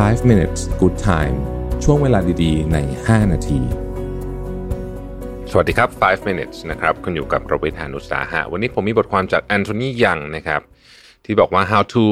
[0.00, 1.36] 5 minutes good time
[1.84, 3.60] ช่วงเวลาดีๆ ใน 5 นาที
[5.50, 10.60] สวัสดีครับ 5 minutes นะครับ คุณอยู่กับประวิทานุสาหะ วันนี้ผมมีบทความจากแอนโทนียังนะครับ
[11.24, 12.02] ที่บอกว่า how to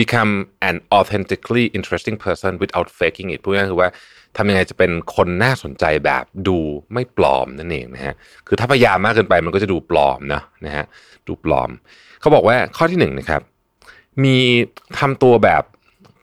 [0.00, 0.32] become
[0.70, 3.90] an authentically interesting person without faking it พูดง่ายๆคือว่า
[4.36, 6.58] ทำยังไงจะเป็นคนน่าสนใจแบบดู
[6.92, 8.14] ไม่ปลอมนั่นเองนะฮะ
[8.46, 10.84] คือถ้าพยายามมากเกินไปมันก็จะดูปลอมนะนะฮะ
[11.26, 11.70] ดูปลอม
[12.20, 13.42] เขาบอกว่าข้อที่หนึ่งนะครับ
[14.24, 14.36] มี
[14.98, 15.62] ทำตัวแบบ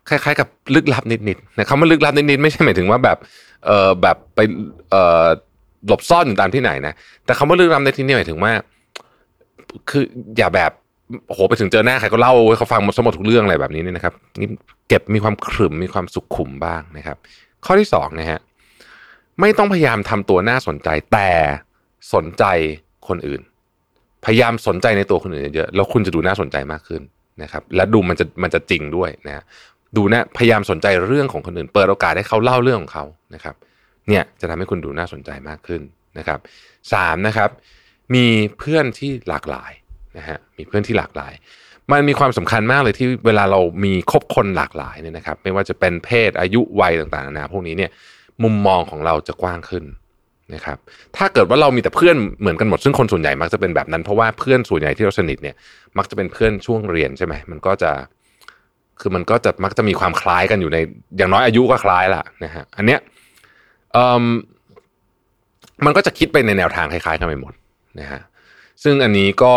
[0.09, 3.17] คล้ายๆ กับลึกลับนิดๆนะคำว่าลึกลับนิดๆไม่ใช่หมายถึงว่าแบบ
[3.65, 4.39] เออแบบไป
[4.91, 5.25] เออ
[5.87, 6.93] หลบซ่อนอยู่ตามที่ไหนนะ
[7.25, 8.51] แต่คำว่าลึกลับในที่นี้หมายถึงว่า
[9.89, 10.03] คือ
[10.37, 10.71] อย่าแบบ
[11.27, 14.49] โอ้โหไปถึงเจอหน้าใครก็เล่าให้เขาฟังหมดสมดทุกเรื่องอะไรแบบนี้เนี่ยนะครับนี่
[14.87, 17.17] เก็บมีความขรึมมีความสุขุมบ้างนะครับ
[17.65, 18.39] ข้อที่สองนะฮะ
[19.39, 21.29] ไม่ต้องพยายามทำตัวน่าสนใจแต่
[22.13, 22.43] สนใจ
[23.07, 23.41] คนอื่น
[24.25, 27.01] พยายามสนใจในตัวคนอื่นเยอะๆแล้วคุณจะดูน่าสนใจมากขึ้น
[27.41, 29.43] นะครับ และดูมันจะมันจะจริงด้วยนะฮะ
[29.97, 33.55] ดูนะพยายามสนใจเรื่องของคนอื่น เปิดโอกาสให้เขาเล่าเรื่องของเขานะครับ
[34.09, 35.81] เนี่ยจะทำให้คุณดูน่าสนใจมากขึ้น
[36.17, 36.39] นะครับ
[36.93, 37.49] สามนะครับ
[38.15, 38.25] มี
[38.57, 39.71] เพื่อนที่หลากหลาย
[40.17, 41.33] นะฮะมีเพื่อนที่หลากหลาย
[41.91, 47.91] มันมีความสำคัญมากเลยที่เวลาเรามีคบคนหลากหลายเนี่ยนะครับ ไม่ว่าจะเป็นเพศอายุวัยต่างๆนานาพวกนี้เนี่ย
[48.43, 49.83] มุมมองของเราจะกว้างขึ้น
[50.55, 50.77] นะครับ
[51.17, 55.55] ถ้าเกิดว่าเรามีแต่เพื่อนเหมือนกันหมดซึ่งคนส่วนใหญ่มักจะเป็นแบบนั้นเพราะว่าเพื่อนส่วนใหญ่ที่เราสนิทเนี่ย
[55.97, 57.91] มักจะเป็นเพื่อนช่วงเรียนใช่ไหมมันก็จะ
[59.01, 60.77] คือมันก็จะมักจะมีความคล้ายกันอยู่ใน
[61.17, 62.99] อย่างน้อยอายุก็คล้ายละนะฮะอันเนี้ย
[65.85, 67.53] มันก็จะคิดไปในแนวทางคล้ายๆกันไปหมด
[67.99, 68.21] นะฮะ
[68.83, 69.55] ซึ่งอันนี้ก็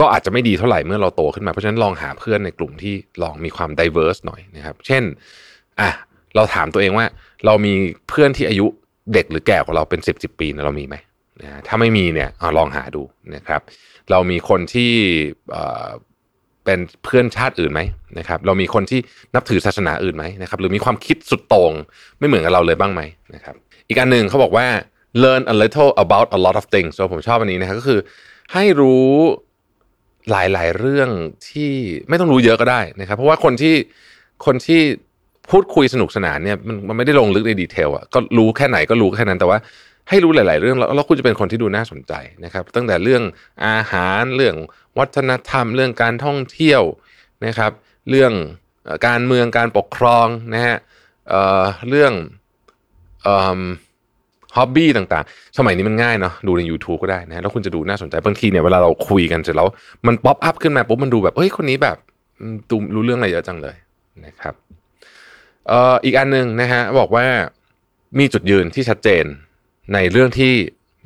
[0.00, 5.02] ก็อาจจะไม่ดีเท่าไหร่เมื่อเราโตขึ้นมาเพราะฉะนั้นลองหาเพื่อนในกลุ่มที่ลองมีความ diverse หน่อยนะครับ เช่น
[5.80, 5.90] อะ
[6.36, 7.06] เราถามตัวเองว่า
[7.46, 7.74] เรามี
[8.08, 8.66] เพื่อนที่อายุ
[9.14, 10.96] เด็กหรือแก่กว่าเราเป็นสิบสิบปีนะเรามีไหม
[11.42, 13.02] นะถ้าไม่มีเนี่ยอลองหาดู
[13.34, 13.60] นะครับ
[14.10, 14.92] เรามีคนที่
[16.70, 17.80] เป็นเพื่อนชาติอื่นไหม
[18.18, 19.00] นะครับ เรามีคนที่
[19.34, 21.72] นับถือศาสนาอื่นไหมนะครับ หรือมีความคิดสุดโต่ง
[22.18, 23.02] ไม่เหมือนกับเราเลยบ้างไหม
[23.34, 23.54] นะครับ
[23.88, 24.66] อีกอันหนึ่งเขาบอกว่า
[25.22, 28.00] learn a little about a lot of things so ผมชอบอันนี้นะครับก็คือ
[28.52, 29.10] ให้รู้
[30.30, 31.08] หลายๆ เรื่อง
[31.48, 31.70] ที่
[32.08, 33.74] ไม่ต้องรู้เยอะก็ได้นะครับ เพราะว่าคนที่
[34.46, 34.80] คนที่
[35.50, 39.58] พูดคุยสนุกสนานเนี่ยมันมันไม่ได้ลงลึกในดีเทลอะก็รู้แค่ไหนก็รู้แค่นั้นแต่ว่า
[40.08, 42.12] ให้รู้หลาย ๆ เรื่องแล้วแล้วคุณจะเป็นคนที่ดูน่าสนใจ
[42.44, 43.22] นะครับ ตั้งแต่เรื่อง
[43.66, 44.56] อาหารเรื่อง
[44.98, 46.82] วัฒนธรรม เรื่องการท่องเที่ยว
[47.46, 47.72] นะครับ
[48.10, 48.32] เรื่อง
[49.06, 50.76] การเมืองการปกครองนะฮะ
[51.28, 52.12] เเรื่อง
[54.56, 59.68] hobby ต่างๆ สมัยนี้มันง่ายเนาะดูใน YouTube ก็ได้นะแล้วคุณจะดูน่าสนใจบางทีเนี่ยเวลาเราคุยกันเสร็จแล้ว
[60.06, 61.96] มัน pop up ขึ้นมาปุ๊บมันดูแบบเฮ้ยคนนี้แบบ
[62.70, 63.76] ดูรู้เรื่องอะไรเยอะจังเลย
[64.24, 64.54] นะครับ
[65.70, 67.26] อออีกอันหนึ่งนะฮะบอกว่า
[68.18, 69.24] มีจุดยืนที่ชัดเจน
[69.94, 70.54] ในเรื่องที่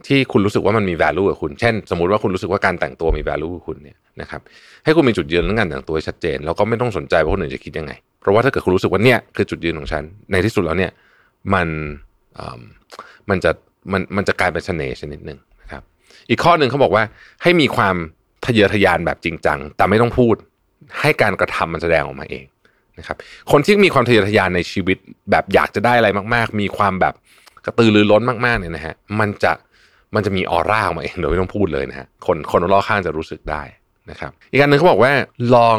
[0.06, 4.40] ที่คุณรู้สึกว่ามันมี value กับคุณ เช่น สมมุติว่าคุณรู้สึกว่าการแต่งตัวมี value กับคุณเนี่ยนะครับ
[4.84, 10.02] ให้คุณมีจุดยืนเรื่องการแต่งตัวชัดเจน แล้วก็ไม่ต้องสนใจว่าคนอื่นจะคิดยังไง เพราะว่าถ้าเกิดคุณรู้สึกว่าเนี่ยคือจุดยืนของฉัน
[10.32, 10.90] ในที่สุดแล้วเนี่ย
[11.54, 11.68] มัน
[13.28, 13.50] มันจะ
[13.92, 15.82] มันมันจะกลายเป็นเสน่ห์ชนิดหนึ่งนะครับ
[16.30, 17.04] อีกข้อหนึ่งเขาบอกว่า
[17.42, 17.96] ให้มีความ
[18.44, 20.34] ทะเยอทะยานแบบจริงจัง แต่ไม่ต้องพูด
[21.00, 22.44] ให้การกระทำมันแสดงออกมาเอง
[22.98, 23.16] นะครับ
[23.50, 24.98] คนที่มีความทะเยอทะยานในชีวิต
[25.30, 27.14] แบบอยากจะได้อะไรมาก ๆ มีความแบบ
[27.66, 29.52] กระตือรือร้นมากๆเนี่ยนะฮะมันจะ
[30.14, 33.62] มันจะมีออร่าออกมาเองโดยไม่ต้องพูดเลยนะฮะคนคนรอบข้างจะรู้สึกได้
[34.10, 35.12] นะครับอีกอันหนึ่งเขาบอกว่า
[35.54, 35.78] ลอง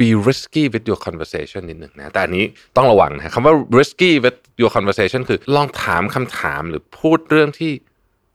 [0.00, 2.44] be risky with your conversation นิดหนึ่งนะแต่อันนี้
[2.76, 7.70] ต้องระวังนะคำว่า risky with your conversation คือลองถามคำถามหรือพูดเรื่องที่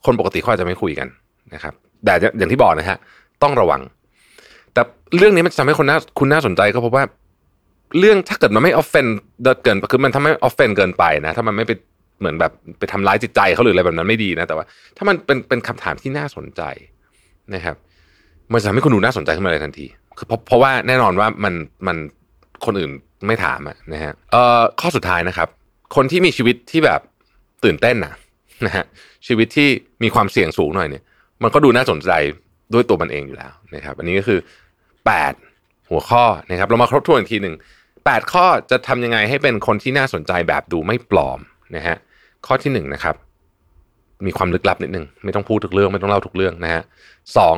[0.06, 1.08] คนปกติเขาอาจจะไม่คุยกัน
[1.54, 1.74] นะครับ
[2.06, 2.98] แต่อย่างที่บอกนะฮะ
[3.44, 3.82] ต้องระวัง
[4.74, 4.82] แต่
[5.18, 7.04] เรื่องนี้มันจะทำให้คนน่าคุณน่าสนใจก็เพราะว่า
[8.00, 9.10] เรื่องถ้าเกิดมันไม่ offend
[9.64, 11.72] เกินคือมันทำให้ offend เกินไปนะ ถ้ามันไม่ไป
[12.22, 14.66] เหมือนแบบไปทำร้ายจิตใจเขาหรืออะไรแบบนั้นไม่ดีนะ แต่ว่า
[14.98, 16.62] ถ้ามันเป็นเป็นคำถามที่น่าสนใจ
[17.56, 17.76] นะครับ
[18.52, 19.86] มันจะทำให้คุณดูน่าสนใจขึ้นมาเลยทันที
[20.18, 21.54] คือเพราะเพราะว่าแน่นอนว่ามัน
[21.88, 21.98] มัน
[22.66, 22.92] คนอื่น
[23.28, 25.48] ไม่ถามะนะฮะเอ่อข้อสุดท้ายนะครับ
[25.96, 27.02] คนที่มีชีวิตที่แบบ
[27.64, 28.14] ตื่นเต้นนะ
[28.66, 28.86] นะฮะ
[29.28, 29.70] ชีวิตที่
[30.04, 31.04] มีความเสี่ยงสูงหน่อยเนี่ย
[31.44, 32.12] มันก็ดูน่าสนใจ
[32.74, 34.40] ด้วยตัวมันเองอยู่แล้วนะครับ อันนี้ก็คือ
[35.06, 35.34] แปด
[35.90, 37.56] หัวข้อนะครับ เรามาครบถ้วนอีกทีหนึ่ง
[38.06, 41.40] แปดข้อจะทำยังไงให้เป็นคนที่น่าสนใจแบบดูไม่ปลอม
[41.76, 41.98] นะฮะ
[42.46, 43.16] ข้อที่หนึ่งนะครับ
[44.26, 46.84] มีความลึกลับนิดนึงไม่ต้องพูดทุกเรื่องไม่ต้องเล่าทุกเรื่องนะฮะ
[47.38, 47.56] สอง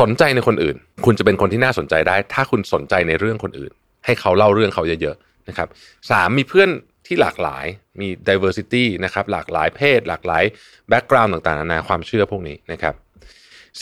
[0.00, 3.72] สนใจในคนอื่น คุณจะเป็นคนที่น่าสนใจได้ ถ้าคุณสนใจในเรื่องคนอื่น
[4.04, 5.68] ให้เขาเล่าเรื่องเขาเยอะๆนะครับ
[6.10, 6.68] สามมีเพื่อน
[7.06, 7.64] ที่หลากหลาย
[8.00, 10.44] มี diversity นะครับหลากหลายเพศ หลากหลาย
[10.92, 12.94] background ต่างๆนานาความเชื่อพวกนี้นะครับ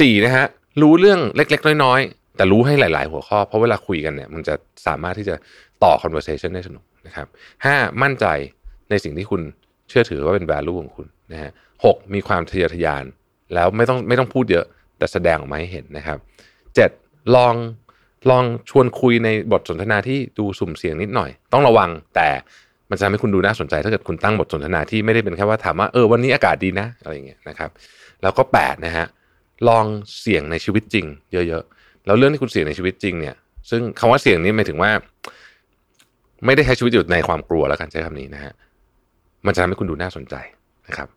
[0.01, 0.47] สี่นะฮะ
[0.83, 4.55] รู้เรื่องเล็ก ๆ น้อยๆ แต่รู้ให้หลาย ๆ หัวข้อ เพราะเวลาคุยกันเนี่ยมันจะ
[4.87, 5.35] สามารถที่จะ
[5.85, 7.27] ต่อ conversation ได้สนุกนะครับ
[7.65, 8.27] ห้ามั่นใจ
[8.91, 9.43] ในสิ่งที่คุณ
[9.91, 11.51] เชื่อถือว่าเป็น value ของคุณนะฮะ
[11.85, 13.05] หกมีความทะเยอทะยาน
[13.55, 14.67] แล้วไม่ต้องไม่ต้องพูดเยอะ
[14.99, 16.19] แต่แสดงออกมาให้เห็นนะครับ
[16.75, 16.91] เจ็ด
[17.37, 17.55] ลอง
[18.31, 22.29] ลองชวนคุยในบทสนทนาที่ดูสุ่มเสี่ยงนิดหน่อย ต้องระวังแต่
[22.91, 27.71] มันจะทำให้คุณดูน่าสนใจ ถ้าเกิดคุณตั้งบทสนทนาที่ไม่ได้เป็นแค่ว่าถามว่าเออวันนี้อากาศดีนะอะไรอย่างเงี้ยนะครับ
[28.23, 29.07] แล้วก็8นะฮะ
[29.69, 29.85] ลอง
[30.21, 33.35] เสี่ยงในชีวิตจริง เยอะๆแล้วเรื่องที่คุณเสี่ยงในชีวิตจริงเนี่ย
[33.71, 34.91] ซึ่งคำว่าเสี่ยงนี้หมายถึงว่า
[36.45, 38.53] ไม่ได้ใช้ชีวิตอยู่ในความกลัวแล้วกันใช้คำนี้นะฮะ
[39.47, 40.35] มันจะทำให้คุณดูน่าสนใจ
[40.87, 41.09] นะครับ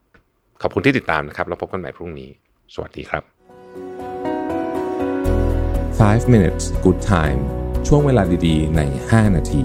[0.61, 2.29] ขอบคุณที่ติดตามนะครับ แล้วพบกันใหม่พรุ่งนี้
[2.73, 3.23] สวัสดีครับ
[5.99, 7.39] 5 minutes good time
[7.87, 9.63] ช่วงเวลาดีๆ ใน 5 นาที